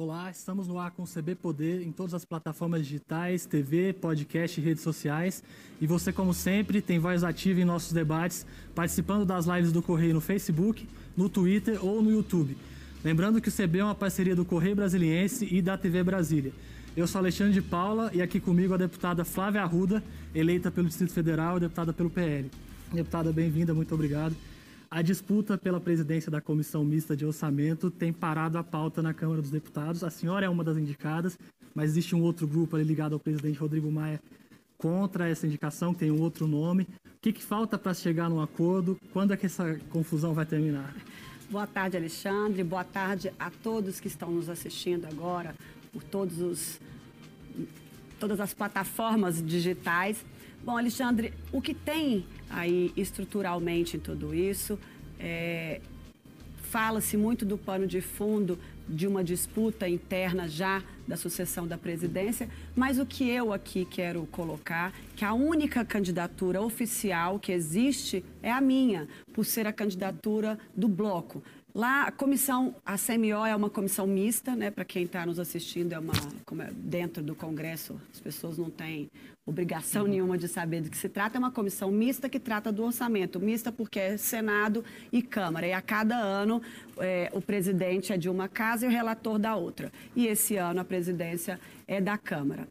[0.00, 4.58] Olá, estamos no ar com o CB Poder em todas as plataformas digitais, TV, podcast
[4.58, 5.44] e redes sociais.
[5.78, 10.14] E você, como sempre, tem voz ativa em nossos debates, participando das lives do Correio
[10.14, 12.56] no Facebook, no Twitter ou no YouTube.
[13.04, 16.54] Lembrando que o CB é uma parceria do Correio Brasiliense e da TV Brasília.
[16.96, 20.02] Eu sou Alexandre de Paula e aqui comigo a deputada Flávia Arruda,
[20.34, 22.50] eleita pelo Distrito Federal e deputada pelo PL.
[22.90, 24.34] Deputada, bem-vinda, muito obrigado.
[24.92, 29.40] A disputa pela presidência da Comissão Mista de Orçamento tem parado a pauta na Câmara
[29.40, 30.02] dos Deputados.
[30.02, 31.38] A senhora é uma das indicadas,
[31.72, 34.20] mas existe um outro grupo ligado ao presidente Rodrigo Maia
[34.76, 36.88] contra essa indicação, que tem um outro nome.
[37.04, 38.98] O que, que falta para chegar num acordo?
[39.12, 40.92] Quando é que essa confusão vai terminar?
[41.48, 42.64] Boa tarde, Alexandre.
[42.64, 45.54] Boa tarde a todos que estão nos assistindo agora
[45.92, 46.80] por todos os,
[48.18, 50.24] todas as plataformas digitais.
[50.62, 54.78] Bom, Alexandre, o que tem aí estruturalmente em tudo isso
[55.18, 55.80] é,
[56.70, 62.48] fala-se muito do pano de fundo de uma disputa interna já da sucessão da presidência,
[62.76, 68.52] mas o que eu aqui quero colocar, que a única candidatura oficial que existe é
[68.52, 71.42] a minha, por ser a candidatura do bloco.
[71.72, 74.70] Lá, a comissão, a CMO é uma comissão mista, né?
[74.70, 76.12] Para quem está nos assistindo, é uma
[76.44, 79.08] como é, dentro do Congresso, as pessoas não têm
[79.46, 81.36] obrigação nenhuma de saber do que se trata.
[81.36, 85.66] É uma comissão mista que trata do orçamento, mista porque é Senado e Câmara.
[85.66, 86.60] E a cada ano
[86.98, 89.92] é, o presidente é de uma casa e o relator da outra.
[90.16, 92.66] E esse ano a presidência é da Câmara.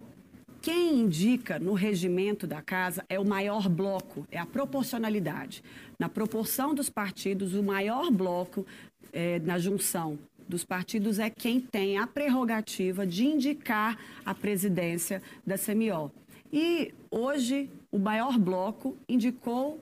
[0.61, 5.63] Quem indica no regimento da casa é o maior bloco, é a proporcionalidade.
[5.97, 8.65] Na proporção dos partidos, o maior bloco
[9.13, 15.57] é, na junção dos partidos é quem tem a prerrogativa de indicar a presidência da
[15.57, 16.11] CMO.
[16.51, 19.79] E hoje o maior bloco indicou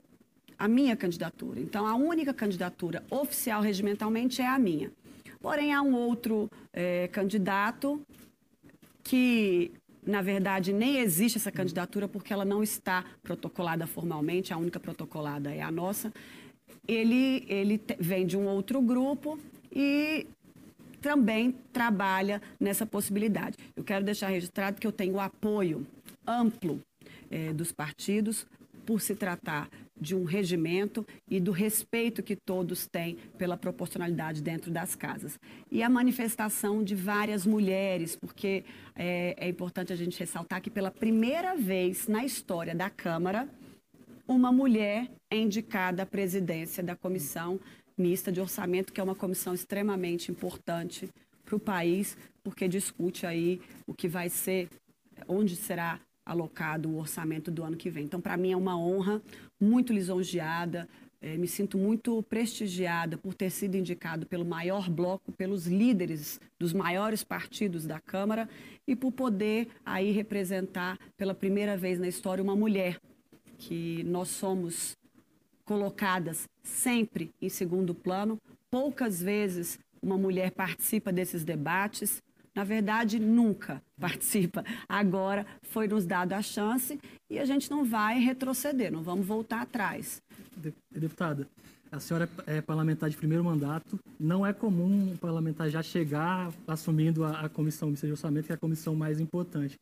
[0.58, 1.60] a minha candidatura.
[1.60, 4.90] Então, a única candidatura oficial regimentalmente é a minha.
[5.40, 8.02] Porém, há um outro é, candidato
[9.02, 9.72] que
[10.08, 15.54] na verdade, nem existe essa candidatura porque ela não está protocolada formalmente, a única protocolada
[15.54, 16.10] é a nossa.
[16.88, 19.38] Ele, ele vem de um outro grupo
[19.70, 20.26] e
[21.00, 23.56] também trabalha nessa possibilidade.
[23.76, 25.86] Eu quero deixar registrado que eu tenho apoio
[26.26, 26.82] amplo
[27.30, 28.46] é, dos partidos
[28.84, 29.68] por se tratar
[30.00, 35.38] de um regimento e do respeito que todos têm pela proporcionalidade dentro das casas.
[35.70, 40.90] E a manifestação de várias mulheres, porque é, é importante a gente ressaltar que pela
[40.90, 43.48] primeira vez na história da Câmara,
[44.28, 47.58] uma mulher é indicada à presidência da Comissão
[47.96, 51.08] Mista de Orçamento, que é uma comissão extremamente importante
[51.44, 54.68] para o país, porque discute aí o que vai ser,
[55.26, 58.04] onde será alocado o orçamento do ano que vem.
[58.04, 59.22] Então, para mim é uma honra,
[59.58, 60.86] muito lisonjeada,
[61.20, 66.72] é, me sinto muito prestigiada por ter sido indicado pelo maior bloco, pelos líderes dos
[66.72, 68.48] maiores partidos da Câmara
[68.86, 73.00] e por poder aí representar pela primeira vez na história uma mulher,
[73.58, 74.96] que nós somos
[75.64, 78.38] colocadas sempre em segundo plano.
[78.70, 82.22] Poucas vezes uma mulher participa desses debates
[82.58, 84.64] na verdade, nunca participa.
[84.88, 86.98] Agora foi nos dado a chance
[87.30, 90.20] e a gente não vai retroceder, não vamos voltar atrás.
[90.90, 91.46] Deputada,
[91.92, 93.96] a senhora é parlamentar de primeiro mandato.
[94.18, 98.56] Não é comum um parlamentar já chegar assumindo a, a comissão de orçamento, que é
[98.56, 99.78] a comissão mais importante.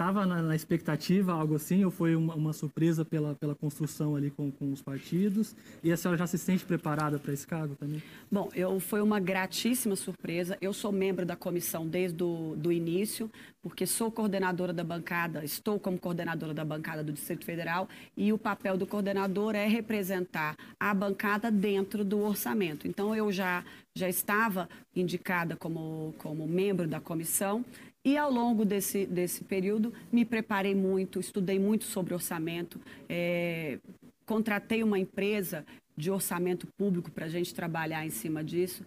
[0.00, 4.30] Estava na, na, expectativa algo assim ou foi uma, uma, surpresa pela, pela construção ali
[4.30, 5.54] com, com os partidos?
[5.84, 8.02] E a senhora já se sente preparada para esse cargo também?
[8.32, 10.56] Bom, eu foi uma gratíssima surpresa.
[10.58, 13.30] Eu sou membro da comissão desde o do início,
[13.60, 17.86] porque sou coordenadora da bancada, estou como coordenadora da bancada do Distrito Federal
[18.16, 22.88] e o papel do coordenador é representar a bancada dentro do orçamento.
[22.88, 23.62] Então eu já
[23.94, 27.64] já estava indicada como como membro da comissão
[28.04, 33.78] e ao longo desse, desse período me preparei muito, estudei muito sobre orçamento, é,
[34.24, 35.64] contratei uma empresa
[35.96, 38.84] de orçamento público para a gente trabalhar em cima disso.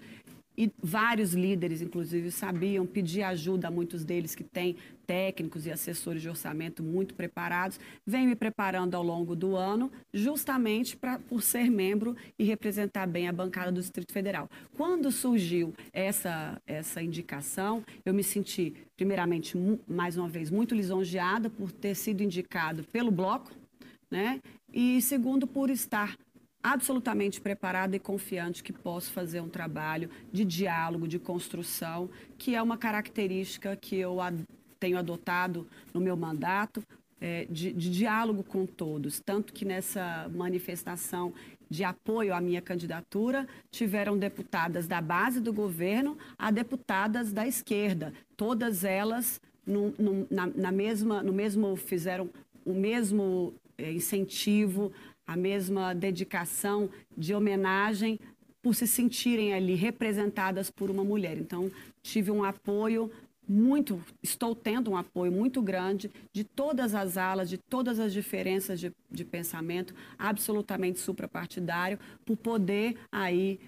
[0.57, 6.21] E vários líderes, inclusive, sabiam pedir ajuda a muitos deles que têm técnicos e assessores
[6.21, 7.79] de orçamento muito preparados.
[8.05, 13.27] Vem me preparando ao longo do ano, justamente pra, por ser membro e representar bem
[13.27, 14.49] a bancada do Distrito Federal.
[14.77, 19.57] Quando surgiu essa, essa indicação, eu me senti, primeiramente,
[19.87, 23.51] mais uma vez, muito lisonjeada por ter sido indicado pelo Bloco,
[24.09, 24.39] né?
[24.71, 26.17] E segundo, por estar
[26.63, 32.61] absolutamente preparada e confiante que posso fazer um trabalho de diálogo, de construção, que é
[32.61, 34.17] uma característica que eu
[34.79, 36.81] tenho adotado no meu mandato.
[37.21, 39.21] é, de, de diálogo com todos.
[39.21, 41.33] Tanto que nessa manifestação
[41.73, 48.13] de apoio à minha candidatura, tiveram deputadas da base do governo a deputadas da esquerda.
[48.37, 52.29] Todas elas no, no, na, na, mesma, no mesmo fizeram
[52.63, 54.91] o mesmo é, incentivo,
[55.25, 58.19] a mesma dedicação de homenagem
[58.61, 61.37] por se sentirem ali representadas por uma mulher.
[61.37, 61.69] Então,
[62.01, 63.11] tive um apoio
[63.47, 68.79] muito, estou tendo um apoio muito grande de todas as alas, de todas as diferenças
[68.79, 73.59] de, de pensamento, absolutamente suprapartidário, por poder aí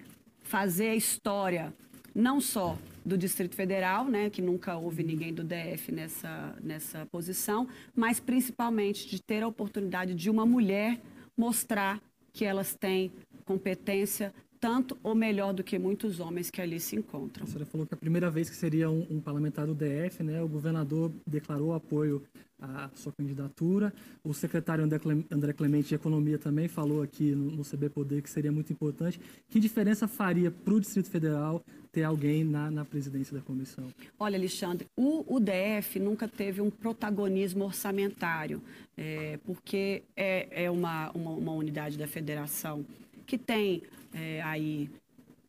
[0.42, 1.74] fazer a história,
[2.14, 7.68] não só do Distrito Federal, né, que nunca houve ninguém do DF nessa, nessa posição,
[7.94, 10.98] mas principalmente de ter a oportunidade de uma mulher
[11.36, 12.00] mostrar
[12.32, 13.12] que elas têm
[13.44, 14.32] competência,
[14.66, 17.44] tanto ou melhor do que muitos homens que ali se encontram.
[17.44, 20.42] A senhora falou que a primeira vez que seria um, um parlamentar do DF, né,
[20.42, 22.20] o governador declarou apoio
[22.60, 23.94] à sua candidatura.
[24.24, 28.50] O secretário André Clemente de Economia também falou aqui no, no CB Poder que seria
[28.50, 29.20] muito importante.
[29.48, 33.84] Que diferença faria para o Distrito Federal ter alguém na, na, presidência da comissão?
[34.18, 38.60] Olha, Alexandre, o, o DF nunca teve um protagonismo orçamentário,
[38.98, 42.84] é, porque é, é uma, uma, uma unidade da federação
[43.24, 43.82] que tem
[44.16, 44.90] é, aí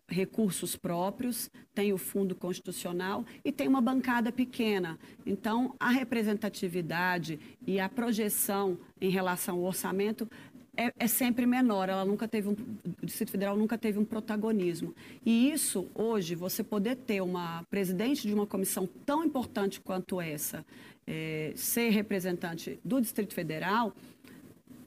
[0.09, 4.97] recursos próprios, tem o fundo constitucional e tem uma bancada pequena.
[5.25, 10.29] Então, a representatividade e a projeção em relação ao orçamento
[10.77, 11.89] é, é, sempre menor.
[11.89, 12.55] Ela nunca teve um,
[13.01, 14.95] o Distrito Federal nunca teve um protagonismo.
[15.25, 20.65] E isso, hoje, você poder ter uma presidente de uma comissão tão importante quanto essa,
[21.05, 23.93] é, ser representante do Distrito Federal,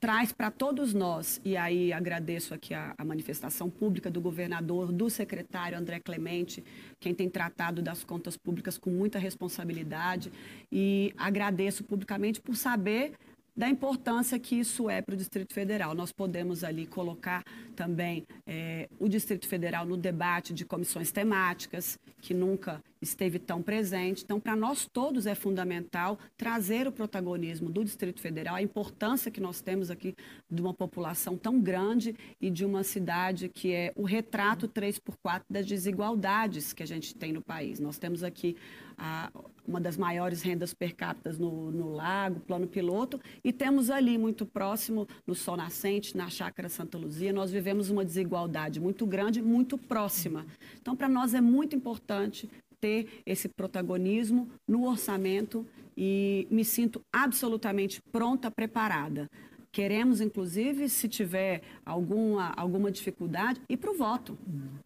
[0.00, 5.10] traz para todos nós, e aí agradeço aqui a, a, manifestação pública do governador, do
[5.10, 6.64] secretário André Clemente,
[6.98, 10.32] quem tem tratado das contas públicas com muita responsabilidade,
[10.72, 13.12] e agradeço publicamente por saber
[13.56, 15.94] da importância que isso é para o Distrito Federal.
[15.94, 17.44] Nós podemos ali colocar
[17.74, 24.22] também é, o Distrito Federal no debate de comissões temáticas, que nunca esteve tão presente.
[24.24, 29.40] Então, para nós todos é fundamental trazer o protagonismo do Distrito Federal, a importância que
[29.40, 30.14] nós temos aqui
[30.50, 35.66] de uma população tão grande e de uma cidade que é o retrato 3x4 das
[35.66, 37.80] desigualdades que a gente tem no país.
[37.80, 38.56] Nós temos aqui
[38.98, 39.30] a,
[39.70, 44.44] uma das maiores rendas per capita no, no lago, plano piloto, e temos ali muito
[44.44, 49.78] próximo, no Sol Nascente, na Chácara Santa Luzia, nós vivemos uma desigualdade muito grande, muito
[49.78, 50.44] próxima.
[50.80, 52.50] Então, para nós é muito importante
[52.80, 55.64] ter esse protagonismo no orçamento
[55.96, 59.30] e me sinto absolutamente pronta, preparada.
[59.72, 64.36] Queremos, inclusive, se tiver alguma, alguma dificuldade, ir para o voto.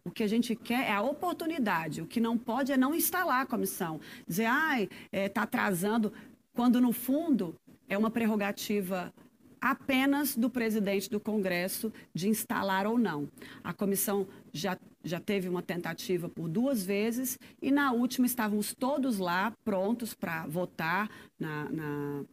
[0.03, 2.01] O que a gente quer é a oportunidade.
[2.01, 3.99] O que não pode é não instalar a comissão.
[4.27, 6.13] Dizer, ai, está é, tá atrasando,
[6.53, 7.55] quando no fundo
[7.89, 9.11] é uma prerrogativa
[9.59, 13.27] apenas do presidente do Congresso de instalar ou não.
[13.63, 19.17] A comissão já, já teve uma tentativa por duas vezes e na última estávamos todos
[19.17, 21.09] lá prontos para votar
[21.39, 22.23] na, na,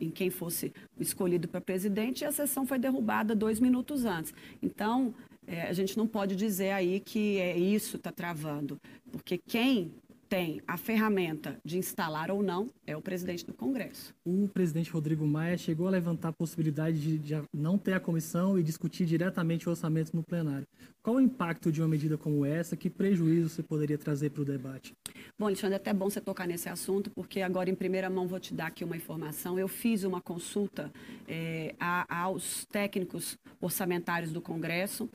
[0.00, 4.32] em quem fosse escolhido para presidente e a sessão foi derrubada dois minutos antes.
[4.62, 5.14] Então,
[5.46, 8.80] é, a gente não pode dizer aí que é isso está travando,
[9.12, 9.92] porque quem
[10.28, 14.14] tem a ferramenta de instalar ou não é o presidente do Congresso.
[14.24, 18.58] O presidente Rodrigo Maia chegou a levantar a possibilidade de, de não ter a comissão
[18.58, 20.66] e discutir diretamente o orçamento no plenário.
[21.02, 22.76] Qual o impacto de uma medida como essa?
[22.76, 24.94] Que prejuízo você poderia trazer para o debate?
[25.38, 28.40] Bom, Alexandre, é até bom você tocar nesse assunto, porque agora, em primeira mão, vou
[28.40, 29.58] te dar aqui uma informação.
[29.58, 30.90] Eu fiz uma consulta
[31.28, 35.08] é, a, aos técnicos orçamentários do Congresso,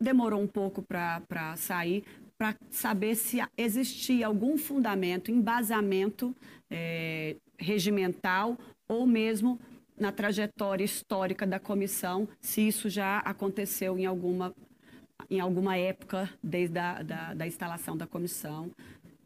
[0.00, 2.04] demorou um pouco para sair,
[2.38, 6.34] para saber se existia algum fundamento, embasamento
[6.70, 9.58] é, regimental ou mesmo
[9.98, 14.54] na trajetória histórica da comissão, se isso já aconteceu em alguma,
[15.30, 18.70] em alguma época desde a da, da instalação da comissão.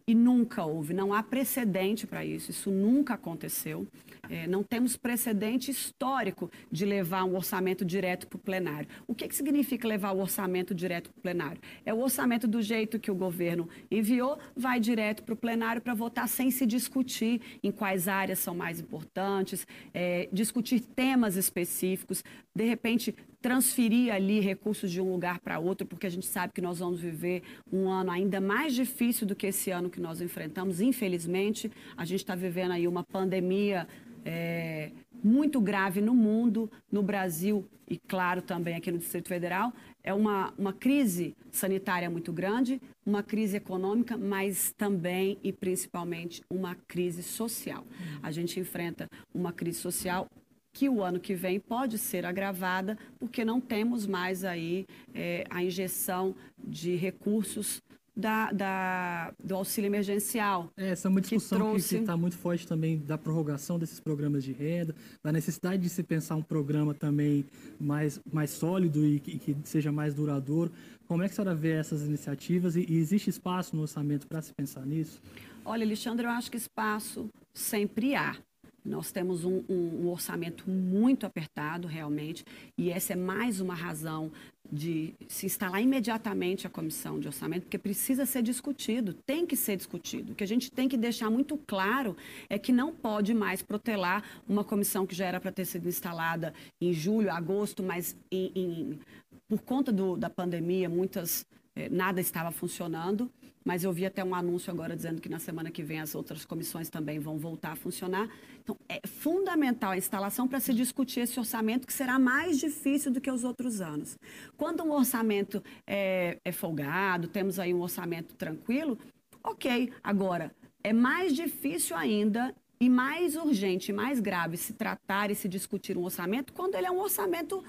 [0.06, 3.86] E nunca houve, não há precedente para isso, isso nunca aconteceu.
[4.28, 8.88] É, não temos precedente histórico de levar um orçamento direto para o plenário.
[9.06, 11.60] O que, que significa levar o orçamento direto para o plenário?
[11.84, 15.94] É o orçamento do jeito que o governo enviou, vai direto para o plenário para
[15.94, 22.22] votar sem se discutir em quais áreas são mais importantes, é, discutir temas específicos,
[22.54, 26.60] de repente transferir ali recursos de um lugar para outro, porque a gente sabe que
[26.60, 30.80] nós vamos viver um ano ainda mais difícil do que esse ano que nós enfrentamos,
[30.80, 31.70] infelizmente.
[31.96, 33.88] A gente está vivendo aí uma pandemia
[34.24, 34.90] é,
[35.22, 39.72] muito grave no mundo, no Brasil e, claro, também aqui no Distrito Federal.
[40.02, 46.74] É uma, uma crise sanitária muito grande, uma crise econômica, mas também e principalmente uma
[46.74, 47.84] crise social.
[48.22, 50.28] A gente enfrenta uma crise social
[50.72, 55.62] que o ano que vem pode ser agravada, porque não temos mais aí é, a
[55.62, 57.82] injeção de recursos
[58.20, 60.68] da, da, do auxílio emergencial.
[60.76, 62.20] É, essa é uma discussão que está trouxe...
[62.20, 66.42] muito forte também da prorrogação desses programas de renda, da necessidade de se pensar um
[66.42, 67.44] programa também
[67.80, 70.70] mais, mais sólido e que, que seja mais duradouro.
[71.08, 74.40] Como é que a senhora vê essas iniciativas e, e existe espaço no orçamento para
[74.42, 75.20] se pensar nisso?
[75.64, 78.36] Olha, Alexandre, eu acho que espaço sempre há.
[78.84, 82.44] Nós temos um, um, um, orçamento muito apertado, realmente,
[82.78, 84.32] e essa é mais uma razão
[84.72, 89.76] de se instalar imediatamente a comissão de orçamento, porque precisa ser discutido, tem que ser
[89.76, 90.32] discutido.
[90.32, 92.16] O que a gente tem que deixar muito claro
[92.48, 96.54] é que não pode mais protelar uma comissão que já era para ter sido instalada
[96.80, 99.00] em julho, agosto, mas em, em,
[99.48, 101.44] por conta do, da pandemia, muitas
[101.74, 103.30] eh, nada estava funcionando
[103.64, 106.44] mas eu vi até um anúncio agora dizendo que na semana que vem as outras
[106.44, 108.28] comissões também vão voltar a funcionar.
[108.62, 113.20] Então, é fundamental a instalação para se discutir esse orçamento, que será mais difícil do
[113.20, 114.18] que os outros anos.
[114.56, 118.98] Quando um orçamento é, é folgado, temos aí um orçamento tranquilo,
[119.42, 119.92] ok.
[120.02, 125.98] Agora, é mais difícil ainda e mais urgente, mais grave se tratar e se discutir
[125.98, 127.62] um orçamento quando ele é um orçamento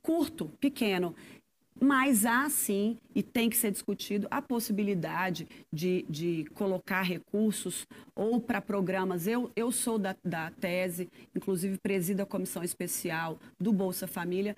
[0.00, 1.14] curto, pequeno.
[1.80, 8.40] Mas há sim, e tem que ser discutido, a possibilidade de, de colocar recursos ou
[8.40, 9.26] para programas.
[9.26, 14.56] Eu, eu sou da, da tese, inclusive presido a comissão especial do Bolsa Família,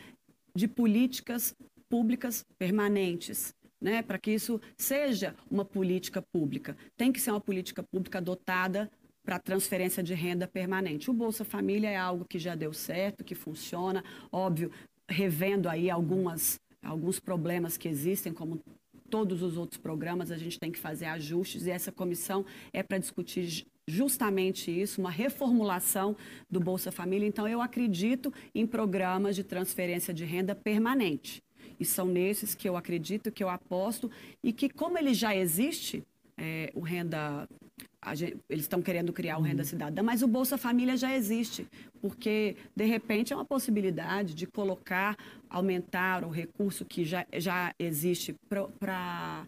[0.55, 1.55] de políticas
[1.89, 3.55] públicas permanentes.
[3.81, 6.77] Né, para que isso seja uma política pública.
[6.97, 8.91] Tem que ser uma política pública dotada
[9.25, 11.09] para transferência de renda permanente.
[11.09, 14.73] O Bolsa Família é algo que já deu certo, que funciona, óbvio,
[15.09, 18.61] revendo aí algumas alguns problemas que existem, como
[19.09, 22.99] todos os outros programas, a gente tem que fazer ajustes e essa comissão é para
[22.99, 26.15] discutir justamente isso, uma reformulação
[26.51, 27.27] do Bolsa Família.
[27.27, 31.43] Então, eu acredito em programas de transferência de renda permanente.
[31.81, 34.11] E são nesses que eu acredito, que eu aposto,
[34.43, 36.03] e que, como ele já existe,
[36.37, 37.49] é, o renda
[38.15, 39.69] Gente, eles estão querendo criar o Renda uhum.
[39.69, 41.67] Cidadã, mas o Bolsa Família já existe,
[42.01, 45.17] porque, de repente, é uma possibilidade de colocar,
[45.49, 49.47] aumentar o recurso que já, já existe para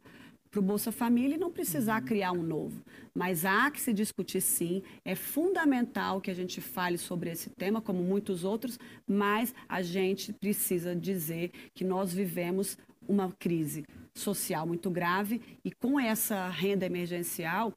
[0.57, 2.07] o Bolsa Família e não precisar uhum.
[2.07, 2.83] criar um novo.
[3.15, 7.81] Mas há que se discutir sim, é fundamental que a gente fale sobre esse tema,
[7.81, 14.91] como muitos outros, mas a gente precisa dizer que nós vivemos uma crise social muito
[14.91, 17.73] grave e com essa renda emergencial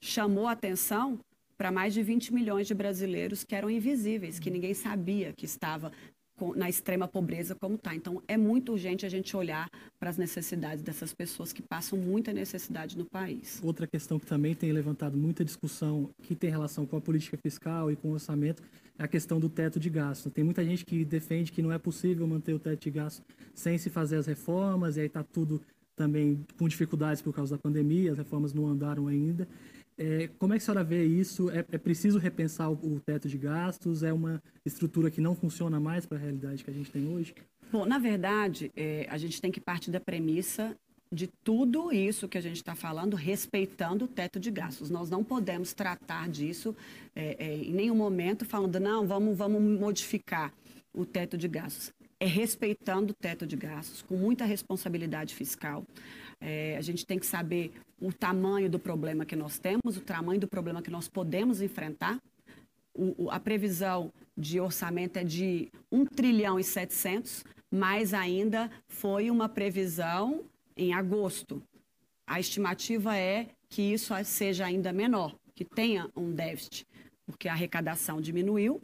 [0.00, 1.18] chamou atenção
[1.56, 5.90] para mais de 20 milhões de brasileiros que eram invisíveis, que ninguém sabia que estava
[6.54, 7.94] na extrema pobreza como está.
[7.94, 12.32] Então, é muito urgente a gente olhar para as necessidades dessas pessoas que passam muita
[12.32, 13.60] necessidade no país.
[13.62, 17.90] Outra questão que também tem levantado muita discussão, que tem relação com a política fiscal
[17.90, 18.62] e com o orçamento,
[18.98, 20.30] é a questão do teto de gasto.
[20.30, 23.22] Tem muita gente que defende que não é possível manter o teto de gasto
[23.54, 25.60] sem se fazer as reformas, e aí está tudo
[25.96, 29.48] também com dificuldades por causa da pandemia, as reformas não andaram ainda.
[29.98, 31.50] É, como é que a senhora vê isso?
[31.50, 34.04] É, é preciso repensar o, o, teto de gastos?
[34.04, 37.34] É uma estrutura que não funciona mais para a realidade que a gente tem hoje?
[37.72, 40.76] Bom, na verdade, é, a gente tem que partir da premissa
[41.10, 44.90] de tudo isso que a gente está falando, respeitando o teto de gastos.
[44.90, 46.76] Nós não podemos tratar disso
[47.16, 50.52] é, é, em nenhum momento falando, não, vamos, vamos modificar
[50.94, 51.92] o teto de gastos.
[52.20, 55.84] É respeitando o teto de gastos, com muita responsabilidade fiscal.
[56.40, 60.40] É, a gente tem que saber o tamanho do problema que nós temos, o tamanho
[60.40, 62.20] do problema que nós podemos enfrentar.
[62.94, 69.30] O, o, a previsão de orçamento é de 1 trilhão e 700, mas ainda foi
[69.30, 70.44] uma previsão
[70.76, 71.62] em agosto.
[72.26, 76.86] A estimativa é que isso seja ainda menor, que tenha um déficit,
[77.26, 78.80] porque a arrecadação diminuiu,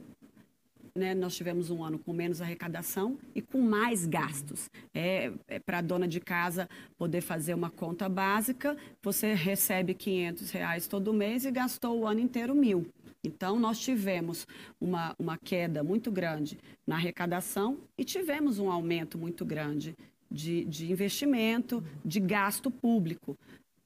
[0.96, 4.70] né, nós tivemos um ano com menos arrecadação e com mais gastos.
[4.94, 10.50] É, é para a dona de casa poder fazer uma conta básica, você recebe 500
[10.52, 12.86] reais todo mês e gastou o ano inteiro mil.
[13.24, 14.46] Então, nós tivemos
[14.80, 19.96] uma, uma queda muito grande na arrecadação e tivemos um aumento muito grande
[20.30, 23.36] de, de investimento, de gasto público,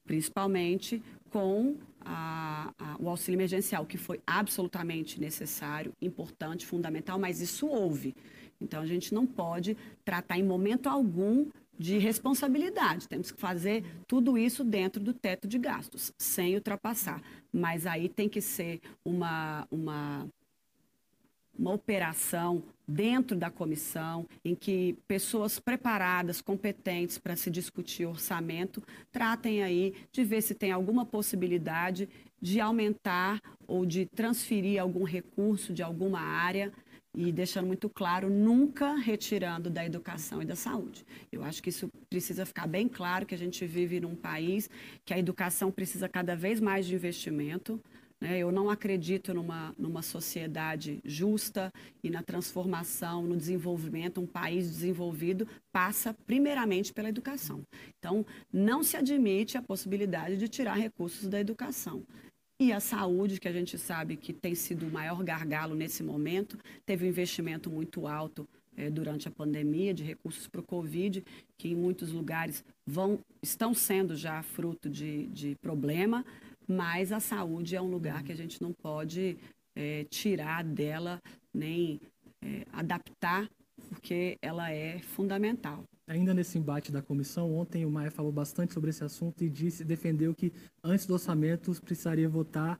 [0.05, 1.01] principalmente
[1.31, 8.15] com a, a, o auxílio emergencial, que foi absolutamente necessário, importante, fundamental, mas isso houve.
[8.61, 13.07] Então, a gente não pode tratar em momento algum de responsabilidade.
[13.07, 17.21] Temos que fazer tudo isso dentro do teto de gastos, sem ultrapassar.
[17.53, 20.27] Mas aí tem que ser uma, uma
[21.59, 28.81] uma operação dentro da comissão em que pessoas preparadas, competentes para se discutir orçamento,
[29.11, 32.09] tratem aí de ver se tem alguma possibilidade
[32.41, 36.73] de aumentar ou de transferir algum recurso de alguma área
[37.15, 41.05] e deixando muito claro, nunca retirando da educação e da saúde.
[41.31, 44.69] Eu acho que isso precisa ficar bem claro que a gente vive num país
[45.05, 47.81] que a educação precisa cada vez mais de investimento.
[48.21, 48.39] Né?
[48.39, 51.71] Eu não acredito numa, numa sociedade justa
[52.03, 54.19] e na transformação, no desenvolvimento.
[54.19, 57.61] Um país desenvolvido passa primeiramente pela educação.
[57.97, 62.03] Então, não se admite a possibilidade de tirar recursos da educação.
[62.61, 66.57] E a saúde, que a gente sabe que tem sido o maior gargalo nesse momento,
[66.85, 68.45] teve um investimento muito alto
[68.75, 71.23] eh, durante a pandemia de recursos para o Covid,
[71.57, 76.25] que em muitos lugares vão, estão sendo já fruto de, de problema,
[76.69, 79.37] mas a saúde é um lugar que a gente não pode
[79.75, 81.19] eh, tirar dela
[81.51, 81.99] nem
[82.43, 83.49] eh, adaptar,
[83.89, 85.83] porque ela é fundamental.
[86.07, 89.83] Ainda nesse embate da comissão, ontem o Maia falou bastante sobre esse assunto e disse,
[89.83, 92.79] defendeu que antes do orçamento precisaria votar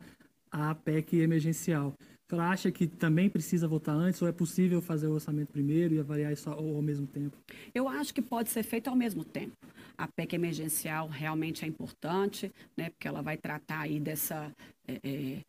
[0.52, 1.94] a PEC emergencial.
[2.28, 6.00] Você acha que também precisa votar antes ou é possível fazer o orçamento primeiro e
[6.00, 7.36] avaliar isso ao, ao mesmo tempo?
[7.74, 9.56] Eu acho que pode ser feito ao mesmo tempo.
[10.00, 14.56] A PEC emergencial realmente é importante, né, porque ela vai tratar aí dessa
[14.88, 15.42] é, é,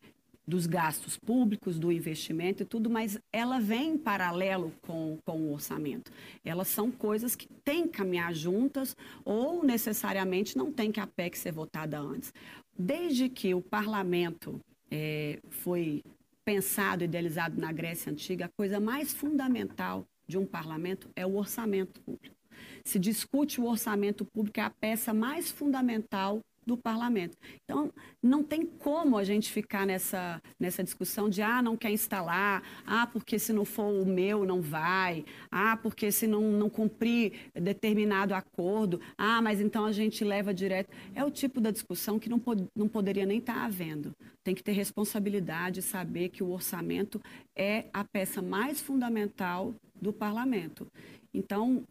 [0.45, 5.53] dos gastos públicos, do investimento e tudo, mas ela vem em paralelo com, com o
[5.53, 6.11] orçamento.
[6.43, 8.93] Elas são coisas que têm que caminhar juntas
[9.23, 12.33] ou necessariamente não tem que a PEC ser votada antes.
[12.77, 14.59] Desde que o parlamento
[14.91, 16.03] é, foi
[16.43, 22.01] pensado, idealizado na Grécia Antiga, a coisa mais fundamental de um parlamento é o orçamento
[22.01, 22.40] público.
[22.85, 27.37] Se discute o orçamento público, é a peça mais fundamental do parlamento.
[27.63, 32.63] Então, não tem como a gente ficar nessa, nessa discussão de, ah, não quer instalar,
[32.85, 37.33] ah, porque se não for o meu, não vai, ah, porque se não, não cumprir
[37.53, 40.91] determinado acordo, ah, mas então a gente leva direto.
[41.15, 44.15] É o tipo da discussão que não, pod não poderia nem estar tá havendo.
[44.43, 47.21] Tem que ter responsabilidade e saber que o orçamento
[47.55, 50.87] é a peça mais fundamental do parlamento.
[51.33, 51.83] Então,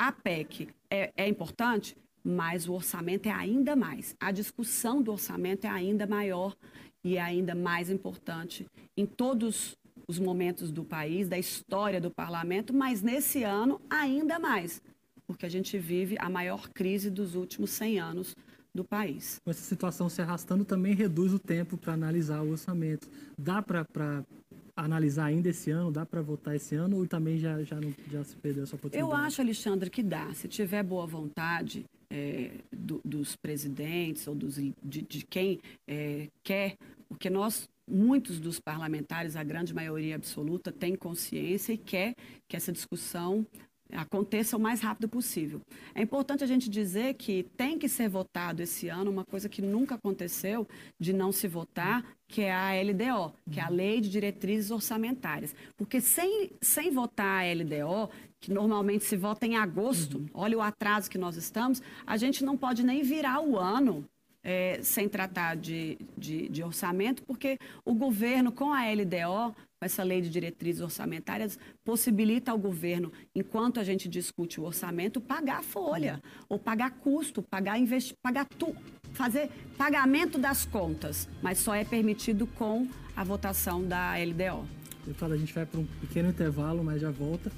[0.00, 1.94] a PEC é, é importante?
[2.22, 4.14] mas o orçamento é ainda mais.
[4.20, 6.54] A discussão do orçamento é ainda maior
[7.02, 9.74] e é ainda mais importante em todos
[10.06, 14.82] os momentos do país, da história do parlamento, mas nesse ano ainda mais,
[15.26, 18.36] porque a gente vive a maior crise dos últimos 100 anos
[18.74, 19.40] do país.
[19.46, 23.08] Essa situação se arrastando também reduz o tempo para analisar o orçamento.
[23.38, 24.24] Dá para
[24.84, 25.90] analisar ainda esse ano?
[25.90, 29.10] Dá para votar esse ano ou também já, já, não, já se perdeu essa oportunidade?
[29.10, 30.32] Eu acho, Alexandre, que dá.
[30.34, 36.76] Se tiver boa vontade, é, do, dos presidentes ou dos, de, de quem é, quer,
[37.08, 42.14] porque nós, muitos dos parlamentares, a grande maioria absoluta, tem consciência e quer
[42.48, 43.46] que essa discussão
[43.92, 45.60] aconteça o mais rápido possível.
[45.94, 49.62] É importante a gente dizer que tem que ser votado esse ano uma coisa que
[49.62, 50.66] nunca aconteceu
[50.98, 55.54] de não se votar, que é a LDO, que é a Lei de Diretrizes Orçamentárias.
[55.76, 61.10] Porque sem, sem votar a LDO, que normalmente se vota em agosto, olha o atraso
[61.10, 64.04] que nós estamos, a gente não pode nem virar o ano
[64.42, 70.20] é, sem tratar de, de, de, orçamento, porque o governo, com a LDO, essa lei
[70.20, 76.22] de diretrizes orçamentárias, possibilita ao governo, enquanto a gente discute o orçamento, pagar a folha,
[76.48, 78.74] ou pagar custo, pagar investi pagar tu
[79.12, 84.66] fazer pagamento das contas, mas só é permitido com a votação da LDO.
[85.04, 87.50] Deputada, a gente vai para um pequeno intervalo, mas já volta.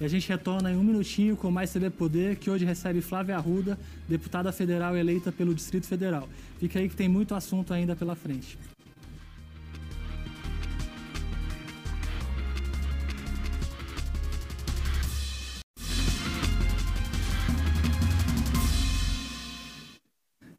[0.00, 3.36] E a gente retorna em um minutinho com mais CB Poder, que hoje recebe Flávia
[3.36, 6.28] Arruda, deputada federal eleita pelo Distrito Federal.
[6.58, 8.56] Fica aí que tem muito assunto ainda pela frente.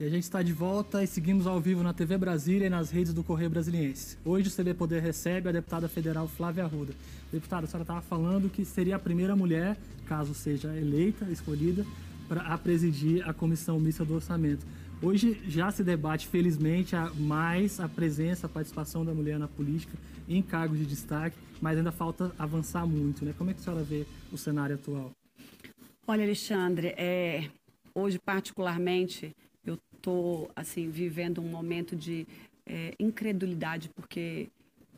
[0.01, 2.89] E a gente está de volta e seguimos ao vivo na TV Brasília e nas
[2.89, 4.17] redes do Correio Brasiliense.
[4.25, 6.91] Hoje o CB Poder recebe a deputada federal Flávia Arruda.
[7.31, 11.85] Deputada, a senhora estava falando que seria a primeira mulher, caso seja eleita, escolhida,
[12.27, 14.65] para presidir a Comissão Mista do Orçamento.
[15.03, 19.95] Hoje já se debate, felizmente, mais a presença, a participação da mulher na política
[20.27, 23.23] em cargos de destaque, mas ainda falta avançar muito.
[23.23, 23.35] Né?
[23.37, 25.11] Como é que a senhora vê o cenário atual?
[26.07, 27.51] Olha, Alexandre, é,
[27.93, 29.35] hoje particularmente
[30.01, 32.25] estou assim vivendo um momento de
[32.65, 34.49] é, incredulidade porque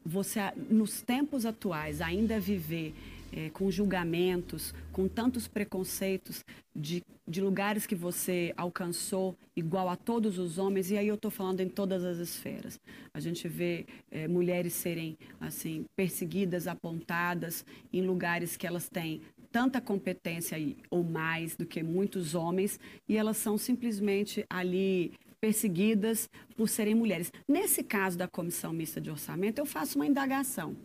[0.06, 0.40] você
[0.70, 2.94] nos tempos atuais ainda viver
[3.32, 6.44] é, com julgamentos, com tantos preconceitos
[6.76, 11.32] de, de lugares que você alcançou igual a todos os homens, e aí eu estou
[11.32, 12.80] falando em todas as esferas.
[13.14, 19.22] A gente vê é, mulheres serem assim perseguidas, apontadas em lugares que elas têm
[19.54, 20.58] tanta competência
[20.90, 27.32] ou mais do que muitos homens e elas são simplesmente ali perseguidas por serem mulheres.
[27.48, 30.76] Nesse caso da Comissão Mista de Orçamento, eu faço uma indagação.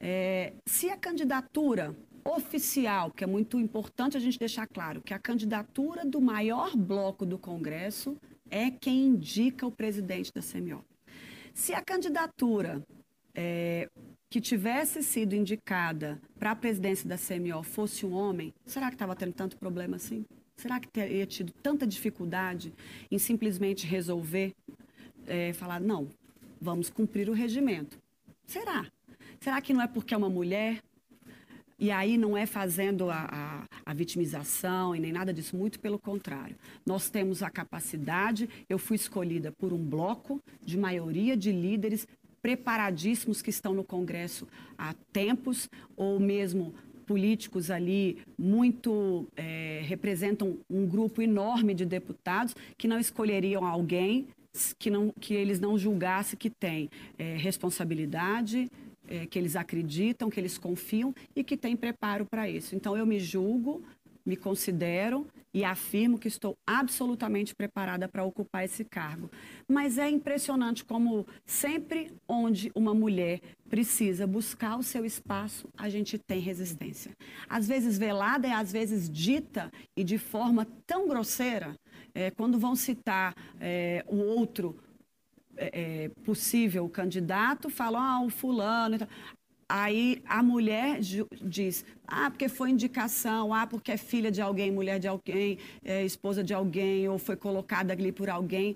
[0.00, 5.18] É, se a candidatura oficial, que é muito importante a gente deixar claro, que a
[5.18, 8.16] candidatura do maior bloco do Congresso
[8.50, 10.84] é quem indica o presidente da CMO.
[11.54, 12.82] Se a candidatura
[13.32, 13.88] é,
[14.30, 19.16] que tivesse sido indicada para a presidência da CMO fosse um homem, será que estava
[19.16, 20.24] tendo tanto problema assim?
[20.56, 22.74] Será que teria tido tanta dificuldade
[23.10, 24.52] em simplesmente resolver,
[25.26, 26.08] é, falar, não,
[26.60, 27.96] vamos cumprir o regimento?
[28.44, 28.86] Será?
[29.40, 30.82] Será que não é porque é uma mulher?
[31.80, 35.96] E aí não é fazendo a, a, a, vitimização e nem nada disso, muito pelo
[35.96, 36.56] contrário.
[36.84, 42.04] Nós temos a capacidade, eu fui escolhida por um bloco de maioria de líderes
[42.42, 44.46] preparadíssimos que estão no Congresso
[44.76, 46.74] há tempos, ou mesmo
[47.06, 54.28] políticos ali muito é, representam um grupo enorme de deputados que não escolheriam alguém
[54.78, 58.70] que, não, que eles não julgassem que tem é, responsabilidade,
[59.08, 62.74] é, que eles acreditam, que eles confiam e que tem preparo para isso.
[62.74, 63.82] Então eu me julgo,
[64.28, 69.30] me considero e afirmo que estou absolutamente preparada para ocupar esse cargo.
[69.66, 76.18] Mas é impressionante como sempre onde uma mulher precisa buscar o seu espaço, a gente
[76.18, 77.12] tem resistência.
[77.48, 81.74] Às vezes velada e às vezes dita e de forma tão grosseira,
[82.14, 84.78] é, quando vão citar é, o outro
[85.56, 88.98] é, possível candidato, falam, ah, o fulano.
[89.70, 90.98] Aí a mulher
[91.42, 96.04] diz, ah, porque foi indicação, ah, porque é filha de alguém, mulher de alguém, é,
[96.04, 98.74] esposa de alguém, ou foi colocada ali por alguém.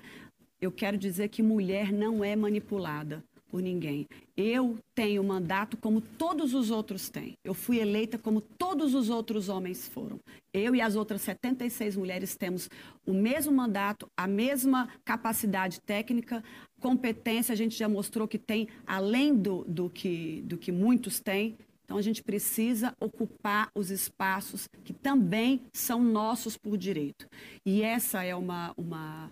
[0.61, 4.09] Eu quero dizer que mulher não é manipulada por ninguém.
[4.35, 7.35] Eu tenho mandato como todos os outros têm.
[7.45, 10.19] Eu fui eleita como todos os outros homens foram.
[10.55, 12.71] Eu e as outras 76 mulheres temos
[13.07, 16.43] o mesmo mandato, a mesma capacidade técnica,
[16.83, 17.53] competência.
[17.53, 21.57] A gente já mostrou que tem, além do, do, que, do que muitos têm.
[21.85, 27.27] Então, a gente precisa ocupar os espaços que também são nossos por direito.
[27.65, 29.31] E essa é uma, uma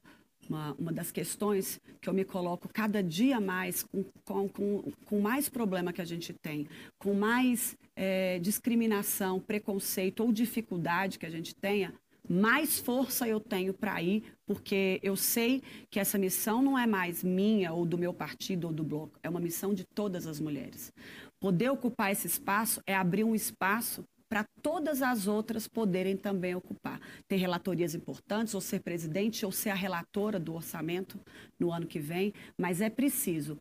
[0.50, 5.20] uma, uma das questões que eu me coloco cada dia mais com, com, com, com
[5.20, 6.66] mais problema que a gente tem,
[6.98, 11.94] com mais é, discriminação, preconceito ou dificuldade que a gente tenha,
[12.30, 17.24] mais força eu tenho para ir, porque eu sei que essa missão não é mais
[17.24, 20.92] minha ou do meu partido ou do bloco, é uma missão de todas as mulheres.
[21.40, 27.00] Poder ocupar esse espaço é abrir um espaço para todas as outras poderem também ocupar.
[27.26, 31.18] Ter relatorias importantes, ou ser presidente, ou ser a relatora do orçamento
[31.58, 33.58] no ano que vem, mas é preciso.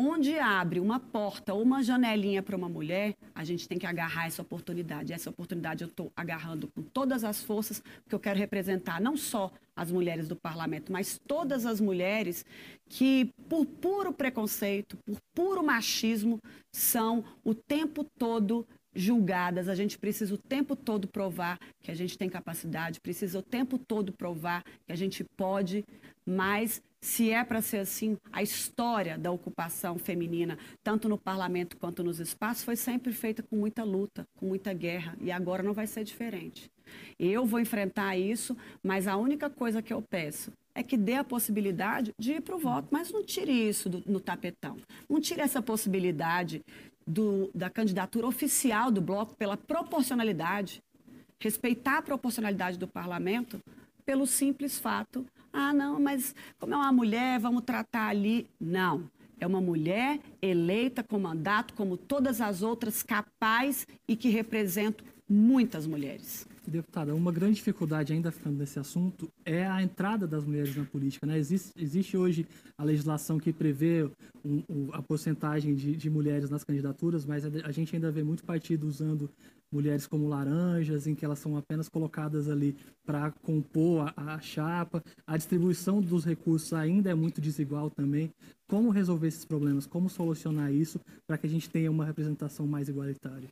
[0.00, 4.28] Onde abre uma porta ou uma janelinha para uma mulher, a gente tem que agarrar
[4.28, 5.12] essa oportunidade.
[5.12, 9.50] Essa oportunidade eu estou agarrando com todas as forças, porque eu quero representar não só
[9.74, 12.46] as mulheres do parlamento, mas todas as mulheres
[12.88, 16.40] que, por puro preconceito, por puro machismo,
[16.72, 22.16] são o tempo todo julgadas, a gente precisa o tempo todo provar que a gente
[22.16, 25.84] tem capacidade, precisa o tempo todo provar que a gente pode,
[26.24, 32.02] mas se é para ser assim, a história da ocupação feminina, tanto no parlamento quanto
[32.02, 35.86] nos espaços, foi sempre feita com muita luta, com muita guerra, e agora não vai
[35.86, 36.70] ser diferente.
[37.18, 41.24] Eu vou enfrentar isso, mas a única coisa que eu peço é que dê a
[41.24, 44.76] possibilidade de ir para o voto, mas não tire isso do, no tapetão.
[45.08, 46.62] Não tire essa possibilidade
[47.06, 50.82] do, da candidatura oficial do bloco pela proporcionalidade,
[51.40, 53.58] respeitar a proporcionalidade do parlamento
[54.04, 55.26] pelo simples fato,
[55.60, 58.48] ah, não, mas como é uma mulher, vamos tratar ali.
[58.60, 59.10] Não.
[59.40, 65.84] É uma mulher eleita com mandato, como todas as outras, capaz e que representa muitas
[65.84, 66.46] mulheres.
[66.68, 71.26] Deputada, uma grande dificuldade, ainda ficando nesse assunto, é a entrada das mulheres na política.
[71.26, 71.38] Né?
[71.38, 74.04] Existe, existe hoje a legislação que prevê
[74.44, 78.44] um, um, a porcentagem de, de, mulheres nas candidaturas, mas a, gente ainda vê muito
[78.44, 79.30] partido usando
[79.72, 82.76] mulheres como laranjas, em que elas são apenas colocadas ali
[83.06, 85.02] para compor a, a chapa.
[85.26, 88.30] A distribuição dos recursos ainda é muito desigual também.
[88.66, 89.86] Como resolver esses problemas?
[89.86, 93.48] Como solucionar isso para que a gente tenha uma representação mais igualitária?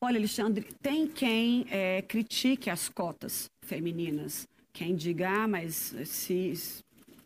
[0.00, 6.54] Olha, Alexandre, tem quem é, critique as cotas femininas, quem diga, ah, mas se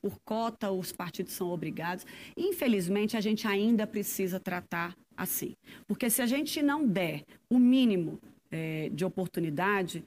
[0.01, 2.07] por cota os partidos são obrigados.
[2.37, 5.55] Infelizmente, a gente ainda precisa tratar assim.
[5.87, 8.19] Porque se a gente não der o mínimo
[8.51, 10.03] é, de oportunidade,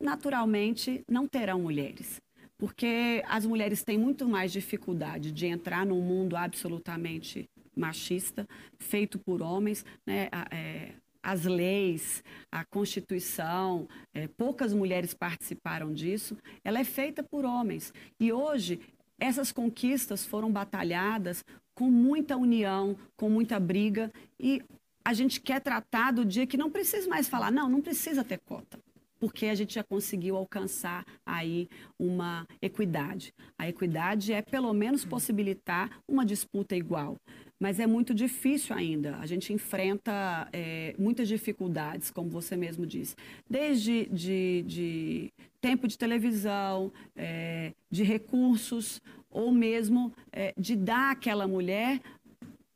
[0.00, 2.22] naturalmente não terão mulheres.
[2.56, 9.40] Porque as mulheres têm muito mais dificuldade de entrar num mundo absolutamente machista, feito por
[9.42, 9.84] homens.
[10.04, 10.28] Né?
[10.50, 10.92] É,
[11.28, 17.92] as leis, a Constituição, é, poucas mulheres participaram disso, ela é feita por homens.
[18.18, 18.80] E hoje,
[19.20, 24.10] essas conquistas foram batalhadas com muita união, com muita briga
[24.40, 24.62] e
[25.04, 28.38] a gente quer tratar do dia que não precisa mais falar, não, não precisa ter
[28.38, 28.78] cota
[29.20, 33.34] porque a gente já conseguiu alcançar aí uma equidade.
[33.58, 37.16] A equidade é pelo menos possibilitar uma disputa igual,
[37.58, 39.16] mas é muito difícil ainda.
[39.16, 43.16] A gente enfrenta é, muitas dificuldades, como você mesmo disse,
[43.48, 51.46] desde de, de tempo de televisão, é, de recursos, ou mesmo é, de dar àquela
[51.46, 52.00] mulher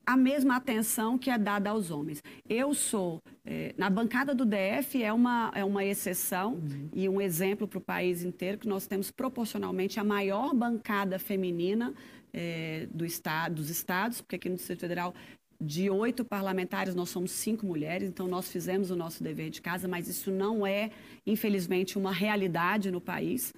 [0.04, 2.22] a mesma atenção que é dada aos homens.
[2.48, 6.88] Eu sou, é, na bancada do DF é uma, é uma exceção uhum.
[6.92, 11.94] e um exemplo para o país inteiro, que nós temos proporcionalmente a maior bancada feminina
[12.32, 15.14] é, do estado, dos estados, porque aqui no Distrito Federal
[15.60, 19.86] de oito parlamentares, nós somos cinco mulheres, então nós fizemos o nosso dever de casa,
[19.86, 20.90] mas isso não é,
[21.24, 23.54] infelizmente, uma realidade no país.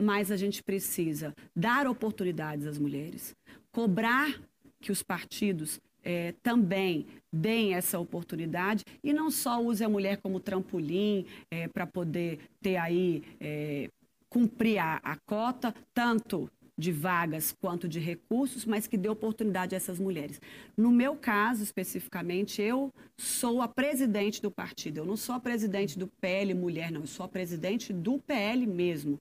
[0.00, 3.36] Mas a gente precisa dar oportunidades às mulheres,
[3.70, 4.40] cobrar
[4.80, 10.40] que os partidos é, também deem essa oportunidade e não só use a mulher como
[10.40, 13.90] trampolim é, para poder ter aí, é,
[14.30, 19.76] cumprir a, a cota, tanto de vagas quanto de recursos, mas que dê oportunidade a
[19.76, 20.40] essas mulheres.
[20.76, 24.98] No meu caso, especificamente, eu sou a presidente do partido.
[24.98, 27.00] Eu não sou a presidente do PL Mulher, não.
[27.00, 29.20] Eu sou a presidente do PL mesmo.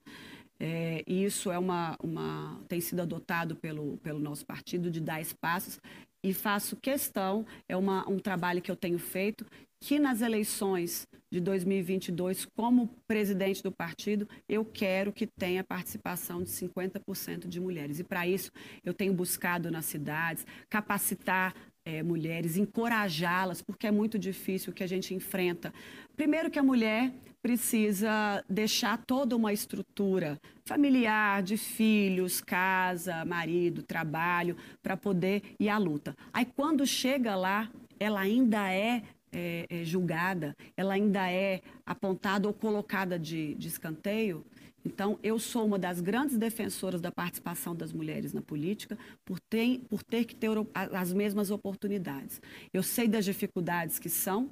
[0.60, 5.22] É, e isso é uma, uma, tem sido adotado pelo, pelo nosso partido de dar
[5.22, 5.80] espaços
[6.24, 9.46] e faço questão, é uma, um trabalho que eu tenho feito,
[9.80, 16.50] que nas eleições de 2022, como presidente do partido, eu quero que tenha participação de
[16.50, 18.00] 50% de mulheres.
[18.00, 18.52] E para isso,
[18.84, 21.54] eu tenho buscado nas cidades capacitar
[21.86, 25.74] é, mulheres, encorajá-las, porque é muito difícil o que a gente enfrenta.
[26.16, 34.58] Primeiro que a mulher precisa deixar toda uma estrutura familiar, de filhos, casa, marido, trabalho,
[34.84, 36.14] para poder ir à luta.
[36.34, 39.02] Aí quando chega lá, ela ainda é,
[39.38, 44.44] é, é julgada, ela ainda é apontada ou colocada de, de escanteio.
[44.84, 49.80] Então, eu sou uma das grandes defensoras da participação das mulheres na política por ter,
[49.90, 52.42] por ter que ter as mesmas oportunidades.
[52.74, 54.50] Eu sei das dificuldades que são,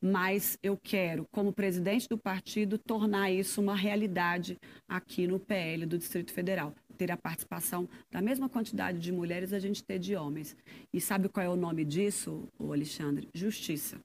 [0.00, 5.98] mas eu quero, como presidente do partido, tornar isso uma realidade aqui no PL do
[5.98, 6.74] Distrito Federal.
[6.96, 10.54] Ter a participação da mesma quantidade de mulheres a gente ter de homens.
[10.92, 13.28] E sabe qual é o nome disso, Alexandre?
[13.34, 13.98] Justiça.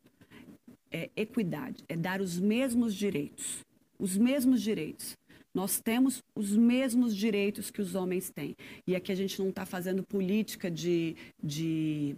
[0.92, 3.60] É equidade, é dar os mesmos direitos.
[4.00, 5.16] Os mesmos direitos.
[5.54, 8.56] Nós temos os mesmos direitos que os homens têm.
[8.86, 12.16] E aqui a gente não está fazendo política de, de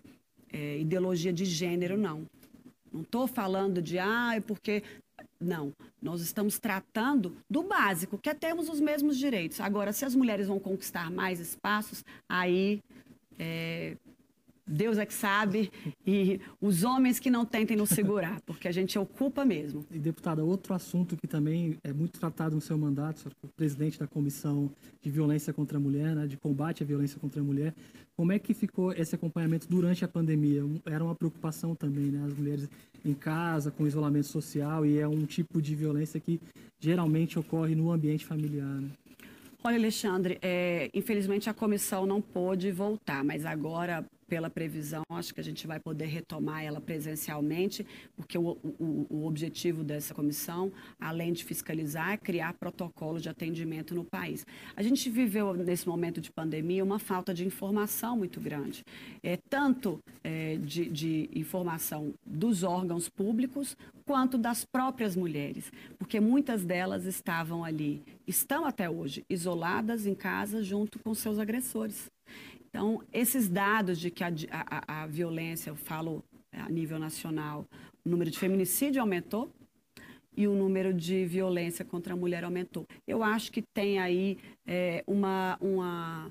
[0.52, 2.26] é, ideologia de gênero, não.
[2.92, 4.84] Não estou falando de, ah, é porque.
[5.40, 9.60] Não, nós estamos tratando do básico, que é termos os mesmos direitos.
[9.60, 12.80] Agora, se as mulheres vão conquistar mais espaços, aí
[13.38, 13.96] é,
[14.68, 15.72] Deus é que sabe,
[16.06, 19.86] e os homens que não tentem nos segurar, porque a gente ocupa mesmo.
[19.90, 24.08] E, deputada, outro assunto que também é muito tratado no seu mandato, senhor, presidente da
[24.08, 24.70] Comissão
[25.02, 27.74] de Violência contra a Mulher, né, de combate à violência contra a mulher,
[28.16, 30.64] como é que ficou esse acompanhamento durante a pandemia?
[30.86, 32.70] Era uma preocupação também, né, as mulheres
[33.06, 36.42] em casa, com isolamento social, e é um tipo de violência que
[36.80, 38.90] geralmente ocorre no ambiente familiar, né?
[39.64, 45.40] Olha, Alexandre, é, infelizmente a comissão não pôde voltar, mas agora, pela previsão, acho que
[45.40, 47.86] a gente vai poder retomar ela presencialmente,
[48.16, 53.96] porque o, o, o, objetivo dessa comissão, além de fiscalizar, é criar protocolos de atendimento
[53.96, 54.46] no país.
[54.76, 58.84] A gente viveu, nesse momento de pandemia, uma falta de informação muito grande,
[59.24, 66.64] é, tanto é, de, de informação dos órgãos públicos, quanto das próprias mulheres, porque muitas
[66.64, 72.10] delas estavam ali, estão até hoje, isoladas em casa junto com seus agressores.
[72.70, 77.66] Então, esses dados de que a, a, a violência, eu falo a nível nacional,
[78.06, 79.52] o número de feminicídio aumentou
[80.36, 82.86] e o número de violência contra a mulher aumentou.
[83.08, 86.30] Eu acho que tem aí é, uma, uma,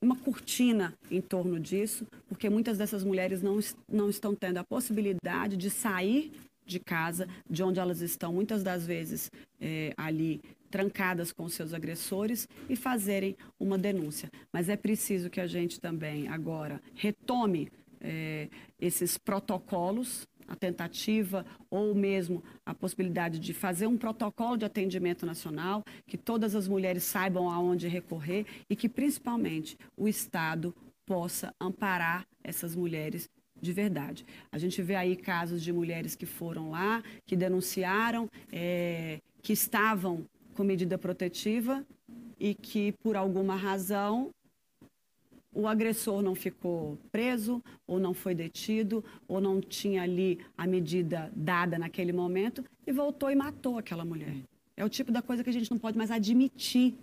[0.00, 3.58] uma cortina em torno disso, porque muitas dessas mulheres não,
[3.90, 6.32] não estão tendo a possibilidade de sair
[6.66, 12.48] de casa, de onde elas estão, muitas das vezes é, ali trancadas com seus agressores
[12.68, 14.30] e fazerem uma denúncia.
[14.52, 18.48] Mas é preciso que a gente também agora retome é,
[18.80, 25.82] esses protocolos, a tentativa ou mesmo a possibilidade de fazer um protocolo de atendimento nacional,
[26.06, 30.74] que todas as mulheres saibam aonde recorrer e que principalmente o Estado
[31.04, 33.28] possa amparar essas mulheres
[33.60, 34.24] de verdade.
[34.52, 40.26] A gente vê aí casos de mulheres que foram lá, que denunciaram, é, que estavam
[40.56, 41.86] com medida protetiva
[42.40, 44.30] e que, por alguma razão,
[45.52, 51.30] o agressor não ficou preso, ou não foi detido, ou não tinha ali a medida
[51.34, 54.36] dada naquele momento, e voltou e matou aquela mulher.
[54.76, 56.94] É o tipo da coisa que a gente não pode mais admitir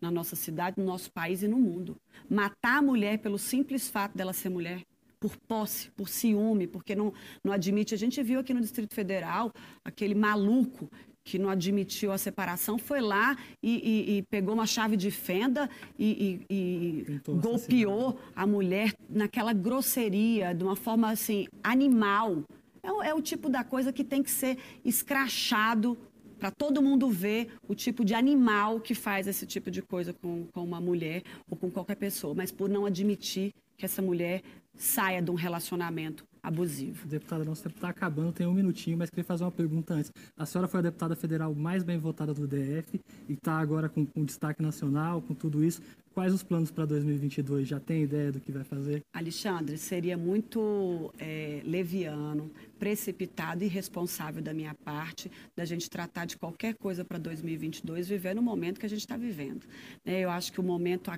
[0.00, 1.94] na nossa cidade, no nosso país e no mundo.
[2.28, 4.82] Matar a mulher pelo simples fato dela ser mulher,
[5.20, 7.12] por posse, por ciúme, porque não,
[7.44, 7.94] não admite.
[7.94, 9.52] A gente viu aqui no Distrito Federal
[9.84, 10.90] aquele maluco
[11.30, 15.70] que não admitiu a separação, foi lá e, e, e pegou uma chave de fenda
[15.96, 22.42] e, e golpeou a mulher naquela grosseria, de uma forma assim, animal.
[22.82, 25.96] É, é o tipo da coisa que tem que ser escrachado
[26.36, 30.46] para todo mundo ver o tipo de animal que faz esse tipo de coisa com,
[30.52, 34.42] com uma mulher ou com qualquer pessoa, mas por não admitir que essa mulher
[34.74, 37.06] saia de um relacionamento abusivo.
[37.06, 40.12] Deputada, nosso tempo está acabando, tem um minutinho, mas queria fazer uma pergunta antes.
[40.36, 44.04] A senhora foi a deputada federal mais bem votada do DF e está agora com,
[44.06, 45.80] com destaque nacional, com tudo isso.
[46.12, 47.68] Quais os planos para 2022?
[47.68, 49.02] Já tem ideia do que vai fazer?
[49.12, 56.36] Alexandre, seria muito é, leviano, precipitado e irresponsável da minha parte da gente tratar de
[56.36, 59.64] qualquer coisa para 2022 vivendo o momento que a gente está vivendo.
[60.04, 61.10] É, eu acho que o momento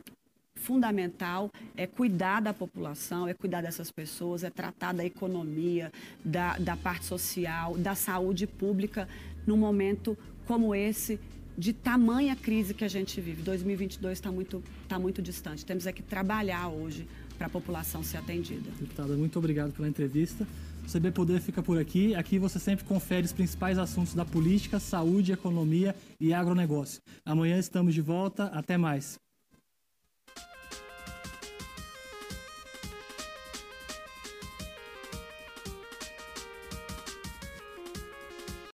[0.63, 5.93] fundamental é cuidar da população, é cuidar dessas pessoas, é tratar da economia,
[6.25, 9.09] da, da parte social, da saúde pública
[9.47, 11.19] num momento como esse
[11.57, 13.43] de tamanha crise que a gente vive.
[13.43, 15.67] 2022 está muito, tá muito distante.
[15.67, 18.71] Temos é que trabalhar hoje para a população ser atendida.
[18.81, 20.47] Deputada, muito obrigado pela entrevista.
[20.87, 22.15] O CB Poder fica por aqui.
[22.15, 27.01] Aqui você sempre confere os principais assuntos da política, saúde, economia e agronegócio.
[27.25, 28.45] Amanhã estamos de volta.
[28.47, 29.19] Até mais.